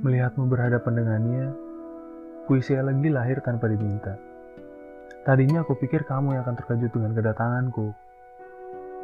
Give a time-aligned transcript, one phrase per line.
[0.00, 1.44] Melihatmu berhadapan dengannya,
[2.48, 4.16] puisi lagi lahir tanpa diminta.
[5.28, 7.92] Tadinya aku pikir kamu yang akan terkejut dengan kedatanganku.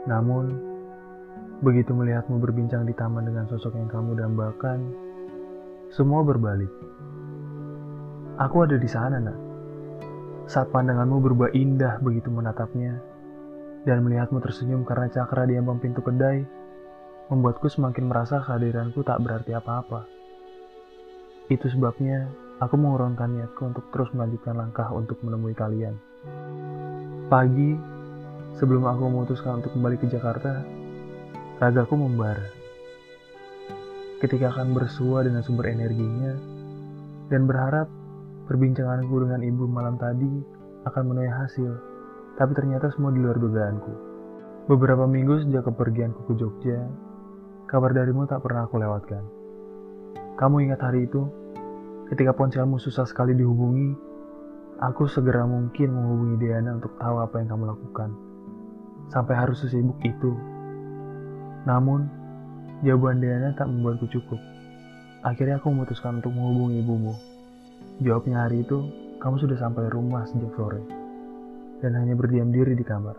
[0.08, 0.56] Namun,
[1.60, 4.88] begitu melihatmu berbincang di taman dengan sosok yang kamu dambakan,
[5.92, 6.72] semua berbalik.
[8.40, 9.36] Aku ada di sana, nak.
[10.48, 12.96] Saat pandanganmu berubah indah begitu menatapnya,
[13.84, 16.40] dan melihatmu tersenyum karena cakra di ambang pintu kedai,
[17.28, 20.15] membuatku semakin merasa kehadiranku tak berarti apa-apa.
[21.46, 22.26] Itu sebabnya
[22.58, 25.94] aku mengurungkan niatku untuk terus melanjutkan langkah untuk menemui kalian.
[27.30, 27.78] Pagi,
[28.58, 30.66] sebelum aku memutuskan untuk kembali ke Jakarta,
[31.62, 32.50] ragaku membara.
[34.18, 36.34] Ketika akan bersua dengan sumber energinya,
[37.30, 37.86] dan berharap
[38.50, 40.30] perbincanganku dengan ibu malam tadi
[40.86, 41.70] akan menuai hasil,
[42.38, 43.92] tapi ternyata semua di luar dugaanku.
[44.66, 46.90] Beberapa minggu sejak kepergianku ke Jogja,
[47.70, 49.45] kabar darimu tak pernah aku lewatkan.
[50.36, 51.24] Kamu ingat hari itu?
[52.12, 53.96] Ketika ponselmu susah sekali dihubungi,
[54.84, 58.12] aku segera mungkin menghubungi Diana untuk tahu apa yang kamu lakukan.
[59.08, 60.36] Sampai harus sesibuk itu.
[61.64, 62.04] Namun,
[62.84, 64.36] jawaban Diana tak membuatku cukup.
[65.24, 67.16] Akhirnya aku memutuskan untuk menghubungi ibumu.
[68.04, 68.92] Jawabnya hari itu,
[69.24, 70.84] kamu sudah sampai rumah sejak sore.
[71.80, 73.16] Dan hanya berdiam diri di kamar.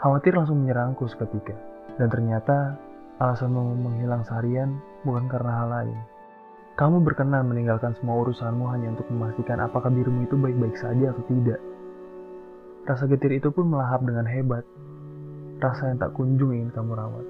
[0.00, 1.52] Khawatir langsung menyerangku seketika.
[2.00, 2.87] Dan ternyata
[3.18, 5.98] alasanmu menghilang seharian bukan karena hal lain.
[6.78, 11.58] Kamu berkenan meninggalkan semua urusanmu hanya untuk memastikan apakah dirimu itu baik-baik saja atau tidak.
[12.86, 14.62] Rasa getir itu pun melahap dengan hebat.
[15.58, 17.26] Rasa yang tak kunjung ingin kamu rawat.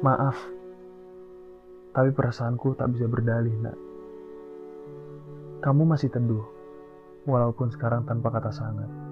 [0.00, 0.36] Maaf,
[1.92, 3.76] tapi perasaanku tak bisa berdalih, nak.
[5.60, 6.46] Kamu masih teduh,
[7.26, 9.07] walaupun sekarang tanpa kata sangat.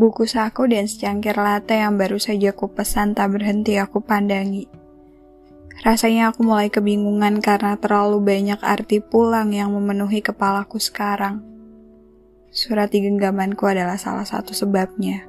[0.00, 4.64] Buku saku dan secangkir latte yang baru saja ku pesan tak berhenti aku pandangi.
[5.84, 11.44] Rasanya aku mulai kebingungan karena terlalu banyak arti pulang yang memenuhi kepalaku sekarang.
[12.48, 15.28] Surat di genggamanku adalah salah satu sebabnya.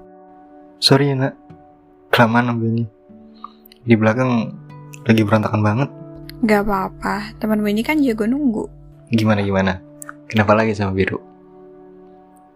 [0.80, 1.36] Sorry ya nak,
[2.08, 2.86] kelamaan nunggu ini.
[3.84, 4.56] Di belakang
[5.04, 5.90] lagi berantakan banget.
[6.48, 8.72] Gak apa-apa, temanmu ini kan jago nunggu.
[9.12, 9.84] Gimana gimana?
[10.32, 11.20] Kenapa lagi sama biru?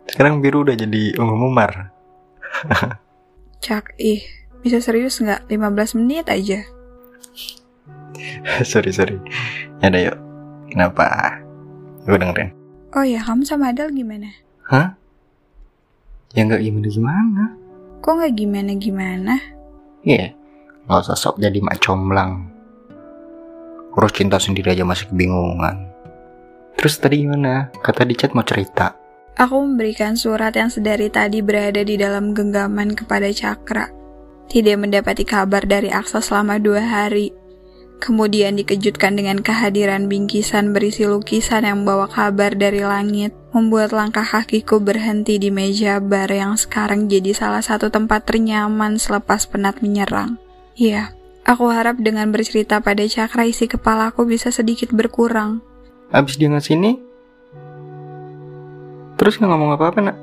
[0.07, 1.94] Sekarang biru udah jadi ungu memar.
[3.65, 4.21] Cak, ih,
[4.61, 5.47] bisa serius nggak?
[5.49, 6.65] 15 menit aja.
[8.71, 9.17] sorry sorry.
[9.81, 10.17] Ya udah yuk.
[10.71, 11.05] Kenapa?
[12.05, 12.51] Gue dengerin.
[12.95, 14.31] Oh ya, kamu sama Adel gimana?
[14.69, 14.95] Hah?
[16.35, 17.43] Ya nggak gimana gimana.
[18.03, 19.33] Kok nggak gimana-gimana?
[20.05, 20.29] Iya, yeah.
[20.85, 22.51] nggak usah sok jadi mak comblang.
[23.95, 25.87] Urus cinta sendiri aja masih kebingungan.
[26.75, 27.71] Terus tadi gimana?
[27.79, 28.91] Kata di chat mau cerita.
[29.35, 33.91] Aku memberikan surat yang sedari tadi berada di dalam genggaman kepada Cakra.
[34.47, 37.35] Tidak mendapati kabar dari Aksa selama dua hari.
[37.99, 44.79] Kemudian dikejutkan dengan kehadiran bingkisan berisi lukisan yang membawa kabar dari langit, membuat langkah kakiku
[44.79, 50.39] berhenti di meja bar yang sekarang jadi salah satu tempat ternyaman selepas penat menyerang.
[50.79, 51.11] Iya,
[51.43, 55.59] aku harap dengan bercerita pada Cakra isi kepalaku bisa sedikit berkurang.
[56.15, 56.79] Abis dia ngasih
[59.15, 60.17] Terus nggak ngomong apa-apa, nak?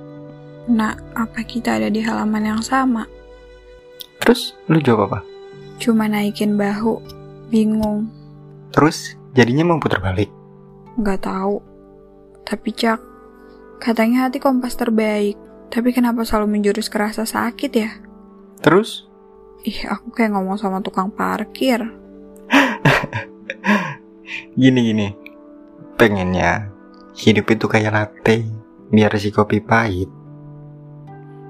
[0.69, 3.08] Nak, apa kita ada di halaman yang sama?
[4.20, 5.20] Terus, lu jawab apa?
[5.80, 7.00] Cuma naikin bahu,
[7.50, 8.06] bingung.
[8.70, 10.30] Terus, jadinya mau putar balik?
[11.00, 11.58] Nggak tahu.
[12.47, 13.00] Tapi Cak,
[13.80, 15.34] katanya hati kompas terbaik.
[15.72, 17.91] Tapi kenapa selalu menjurus ke rasa sakit ya?
[18.60, 19.09] Terus?
[19.64, 21.80] Ih, aku kayak ngomong sama tukang parkir.
[24.60, 25.16] Gini-gini,
[25.97, 26.69] pengennya
[27.16, 28.47] hidup itu kayak latte
[28.92, 30.22] biar si kopi pahit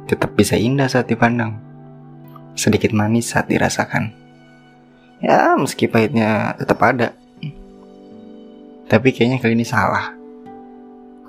[0.07, 1.57] tetap bisa indah saat dipandang,
[2.53, 4.13] sedikit manis saat dirasakan.
[5.23, 7.15] Ya, meski pahitnya tetap ada.
[8.91, 10.13] Tapi kayaknya kali ini salah.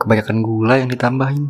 [0.02, 1.48] Kebanyakan gula yang ditambahin.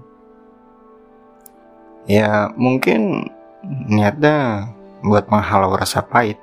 [2.06, 3.32] Ya, mungkin
[3.66, 4.70] niatnya
[5.02, 6.38] buat menghalau rasa pahit.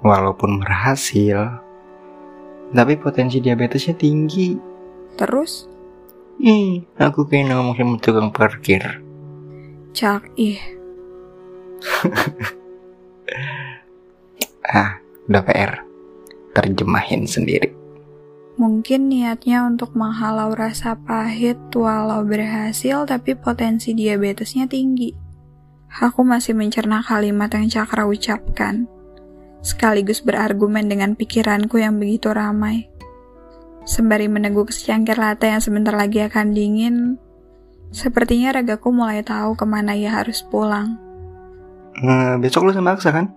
[0.00, 1.62] Walaupun berhasil,
[2.74, 4.58] tapi potensi diabetesnya tinggi.
[5.14, 5.77] Terus?
[6.38, 9.02] Ih, aku kayak ngomong sama tukang parkir.
[9.90, 10.62] Cak, ih.
[14.70, 15.82] ah, udah PR.
[16.54, 17.74] Terjemahin sendiri.
[18.54, 25.14] Mungkin niatnya untuk menghalau rasa pahit walau berhasil tapi potensi diabetesnya tinggi.
[26.02, 28.86] Aku masih mencerna kalimat yang Cakra ucapkan,
[29.62, 32.86] sekaligus berargumen dengan pikiranku yang begitu ramai.
[33.84, 36.96] Sembari meneguk secangkir latte yang sebentar lagi akan dingin,
[37.90, 40.98] sepertinya ragaku mulai tahu ke mana ia harus pulang.
[41.98, 43.34] Uh, besok lu sama Aksa kan?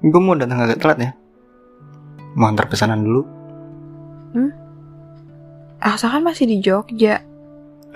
[0.00, 1.10] Gue mau datang agak telat ya.
[2.38, 3.40] Mau antar pesanan dulu.
[5.80, 7.24] Aksa kan masih di Jogja.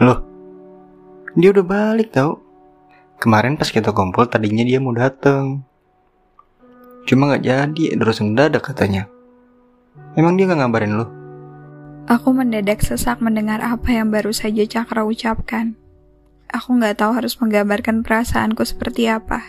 [0.00, 0.24] Loh,
[1.36, 2.40] dia udah balik tau.
[3.20, 5.62] Kemarin pas kita kumpul tadinya dia mau dateng.
[7.04, 9.04] Cuma nggak jadi, terus mendadak katanya.
[10.16, 11.06] Emang dia nggak ngabarin lo?
[12.04, 15.72] Aku mendadak sesak mendengar apa yang baru saja Cakra ucapkan.
[16.52, 19.40] Aku nggak tahu harus menggambarkan perasaanku seperti apa.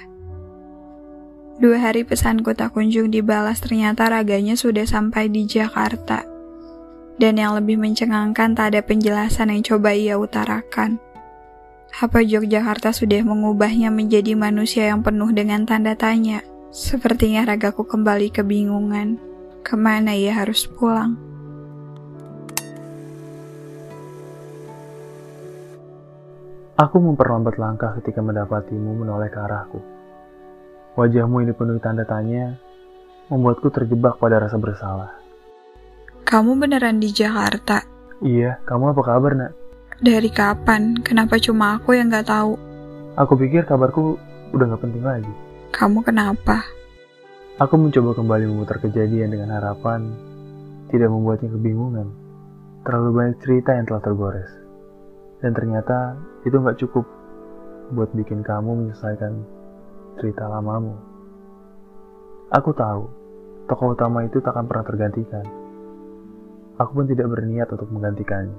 [1.59, 6.23] Dua hari pesanku tak kunjung dibalas ternyata raganya sudah sampai di Jakarta.
[7.19, 10.95] Dan yang lebih mencengangkan tak ada penjelasan yang coba ia utarakan.
[11.95, 16.39] Apa Yogyakarta sudah mengubahnya menjadi manusia yang penuh dengan tanda tanya?
[16.71, 19.19] Sepertinya ragaku kembali kebingungan.
[19.59, 21.24] Ke mana ia harus pulang?
[26.75, 29.79] Aku memperlambat langkah ketika mendapatimu menoleh ke arahku.
[30.99, 32.59] Wajahmu ini penuh tanda tanya,
[33.31, 35.15] membuatku terjebak pada rasa bersalah.
[36.27, 37.79] Kamu beneran di Jakarta?
[38.19, 39.51] Iya, kamu apa kabar nak?
[40.03, 40.99] Dari kapan?
[40.99, 42.59] Kenapa cuma aku yang gak tahu?
[43.15, 44.19] Aku pikir kabarku
[44.51, 45.31] udah gak penting lagi.
[45.71, 46.59] Kamu kenapa?
[47.55, 50.11] Aku mencoba kembali memutar kejadian dengan harapan
[50.91, 52.11] tidak membuatnya kebingungan.
[52.83, 54.64] Terlalu banyak cerita yang telah tergores.
[55.45, 57.05] Dan ternyata itu nggak cukup
[57.93, 59.45] buat bikin kamu menyelesaikan
[60.17, 60.97] cerita lamamu.
[62.49, 63.05] Aku tahu,
[63.69, 65.45] tokoh utama itu takkan pernah tergantikan.
[66.81, 68.57] Aku pun tidak berniat untuk menggantikannya.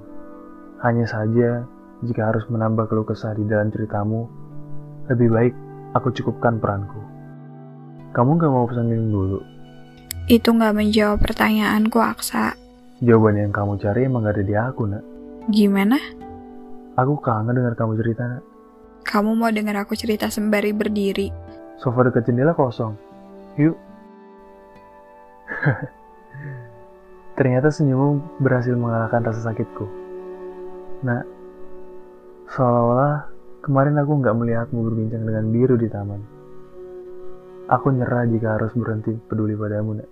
[0.79, 1.67] Hanya saja,
[2.07, 4.23] jika harus menambah keluh kesah di dalam ceritamu,
[5.11, 5.53] lebih baik
[5.91, 7.03] aku cukupkan peranku.
[8.15, 9.39] Kamu gak mau pesan minum dulu?
[10.31, 12.55] Itu gak menjawab pertanyaanku, Aksa.
[13.03, 15.03] Jawaban yang kamu cari emang gak ada di aku, nak.
[15.51, 16.16] Gimana?
[16.97, 18.41] Aku kangen dengar kamu cerita, nak.
[19.05, 21.29] Kamu mau dengar aku cerita sembari berdiri?
[21.77, 22.97] Sofa dekat jendela kosong.
[23.61, 23.77] Yuk.
[27.37, 29.85] Ternyata senyummu berhasil mengalahkan rasa sakitku.
[31.05, 31.21] Nah,
[32.49, 33.29] seolah-olah
[33.61, 36.21] kemarin aku nggak melihatmu berbincang dengan biru di taman.
[37.69, 40.09] Aku nyerah jika harus berhenti peduli padamu, Nak.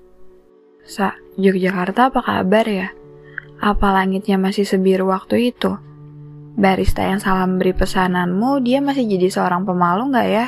[0.85, 2.93] Sa, Yogyakarta apa kabar ya?
[3.57, 5.73] Apa langitnya masih sebiru waktu itu?
[6.55, 10.47] Barista yang salah memberi pesananmu, dia masih jadi seorang pemalu nggak ya?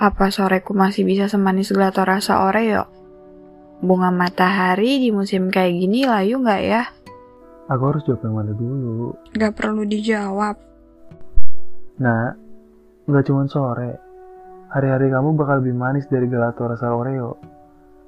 [0.00, 2.88] Apa soreku masih bisa semanis gelato rasa oreo?
[3.84, 6.82] Bunga matahari di musim kayak gini layu nggak ya?
[7.68, 9.12] Aku harus jawab yang mana dulu?
[9.36, 10.56] Gak perlu dijawab.
[12.00, 12.32] Nah,
[13.04, 14.00] nggak cuma sore.
[14.72, 17.36] Hari-hari kamu bakal lebih manis dari gelato rasa Oreo.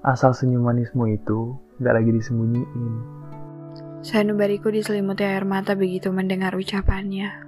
[0.00, 2.92] Asal senyum manismu itu nggak lagi disembunyiin.
[4.06, 7.42] Sanubariku diselimuti air mata begitu mendengar ucapannya.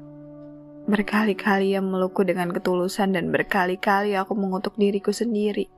[0.91, 5.71] Berkali-kali ia melukku dengan ketulusan dan berkali-kali aku mengutuk diriku sendiri.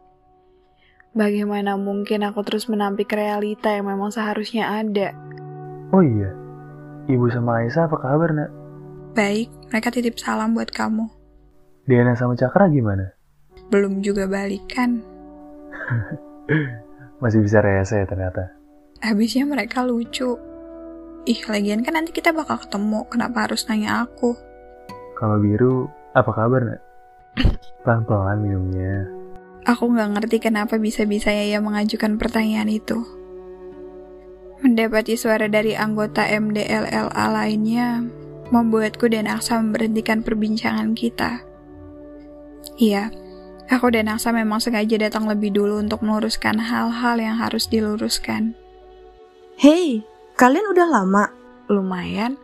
[1.13, 5.13] Bagaimana mungkin aku terus menampik realita yang memang seharusnya ada?
[5.93, 6.33] Oh iya,
[7.13, 8.51] Ibu sama Aisyah apa kabar, nak?
[9.13, 11.13] Baik, mereka titip salam buat kamu.
[11.85, 13.13] Diana sama Cakra gimana?
[13.69, 15.05] Belum juga balikan.
[17.21, 18.49] Masih bisa rese ya ternyata.
[19.05, 20.49] Habisnya mereka lucu.
[21.29, 23.05] Ih, lagian kan nanti kita bakal ketemu.
[23.13, 24.33] Kenapa harus nanya aku?
[25.21, 26.81] Kalau biru, apa kabar, nak?
[27.85, 29.05] Pelan-pelan minumnya.
[29.69, 33.05] Aku nggak ngerti kenapa bisa-bisa ia mengajukan pertanyaan itu.
[34.65, 38.05] Mendapati suara dari anggota MDLLA lainnya
[38.51, 41.45] membuatku dan Aksa memberhentikan perbincangan kita.
[42.77, 43.09] Iya,
[43.71, 48.53] aku dan Aksa memang sengaja datang lebih dulu untuk meluruskan hal-hal yang harus diluruskan.
[49.61, 50.05] Hei,
[50.41, 51.25] kalian udah lama?
[51.69, 52.41] Lumayan,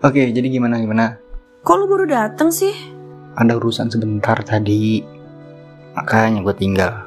[0.00, 1.20] Oke, jadi gimana gimana?
[1.60, 2.72] Kok lu baru datang sih?
[3.36, 5.04] Ada urusan sebentar tadi.
[5.92, 7.04] Makanya gue tinggal.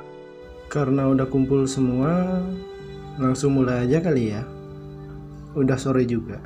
[0.70, 2.42] Karena udah kumpul semua,
[3.18, 4.46] langsung mulai aja kali ya.
[5.58, 6.38] Udah sore juga.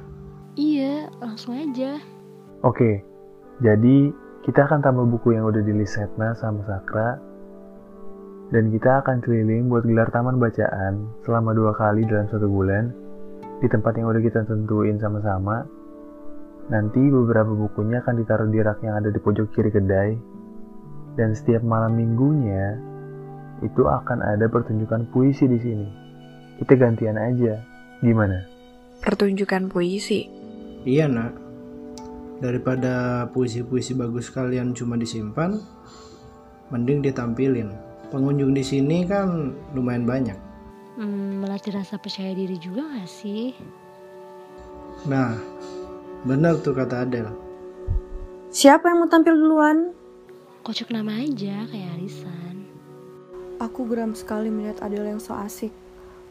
[0.55, 1.99] Iya, langsung aja.
[2.63, 3.03] Oke,
[3.59, 4.15] jadi
[4.47, 7.19] kita akan tambah buku yang udah di Setna sama Sakra.
[8.47, 13.02] Dan kita akan keliling buat gelar taman bacaan selama dua kali dalam satu bulan
[13.63, 15.63] di tempat yang udah kita tentuin sama-sama.
[16.67, 20.12] Nanti beberapa bukunya akan ditaruh di rak yang ada di pojok kiri kedai.
[21.15, 22.75] Dan setiap malam minggunya
[23.63, 25.88] itu akan ada pertunjukan puisi di sini.
[26.60, 27.55] Kita gantian aja.
[28.03, 28.53] Gimana?
[29.03, 30.32] pertunjukan puisi.
[30.88, 31.36] Iya nak.
[32.39, 35.60] Daripada puisi-puisi bagus kalian cuma disimpan,
[36.72, 37.72] mending ditampilin.
[38.12, 40.39] Pengunjung di sini kan lumayan banyak.
[40.93, 43.57] Hmm, melatih rasa percaya diri juga gak sih?
[45.09, 45.33] Nah,
[46.21, 47.33] benar tuh kata Adele.
[48.53, 49.89] Siapa yang mau tampil duluan?
[50.62, 52.69] Kocok nama aja kayak arisan.
[53.57, 55.73] Aku geram sekali melihat Adele yang so asik,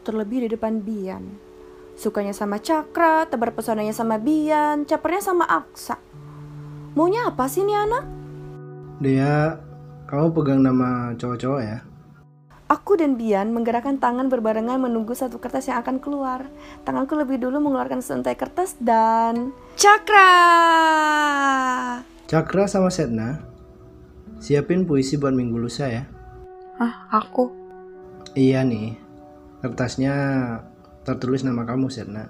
[0.07, 1.27] terlebih di depan Bian.
[1.99, 5.99] Sukanya sama Cakra, tebar pesonanya sama Bian, capernya sama Aksa.
[6.95, 8.05] Maunya apa sih nih anak?
[9.03, 9.59] Dia,
[10.07, 11.83] kamu pegang nama cowok-cowok ya?
[12.73, 16.49] Aku dan Bian menggerakkan tangan berbarengan menunggu satu kertas yang akan keluar.
[16.81, 19.53] Tanganku lebih dulu mengeluarkan seuntai kertas dan...
[19.77, 20.33] Cakra!
[22.25, 23.45] Cakra sama Setna,
[24.41, 26.09] siapin puisi buat minggu lusa ya.
[26.81, 27.53] Ah, aku.
[28.33, 28.97] Iya nih,
[29.61, 30.15] kertasnya
[31.05, 32.25] tertulis nama kamu Setna.